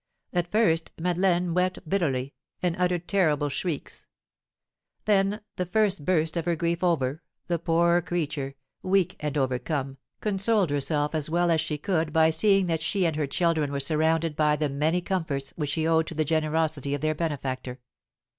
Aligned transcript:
At 0.33 0.51
first, 0.51 0.91
Madeleine 0.99 1.53
wept 1.53 1.87
bitterly, 1.87 2.33
and 2.59 2.75
uttered 2.79 3.07
terrible 3.07 3.49
shrieks; 3.49 4.07
then, 5.05 5.41
the 5.57 5.65
first 5.67 6.05
burst 6.05 6.35
of 6.35 6.45
her 6.45 6.55
grief 6.55 6.83
over, 6.83 7.21
the 7.45 7.59
poor 7.59 8.01
creature, 8.01 8.55
weak 8.81 9.15
and 9.19 9.37
overcome, 9.37 9.99
consoled 10.19 10.71
herself 10.71 11.13
as 11.13 11.29
well 11.29 11.51
as 11.51 11.61
she 11.61 11.77
could 11.77 12.11
by 12.11 12.31
seeing 12.31 12.65
that 12.65 12.81
she 12.81 13.05
and 13.05 13.15
her 13.15 13.27
children 13.27 13.71
were 13.71 13.79
surrounded 13.79 14.35
by 14.35 14.55
the 14.55 14.69
many 14.69 15.01
comforts 15.01 15.53
which 15.55 15.69
she 15.69 15.87
owed 15.87 16.07
to 16.07 16.15
the 16.15 16.25
generosity 16.25 16.95
of 16.95 17.01
their 17.01 17.13
benefactor. 17.13 17.77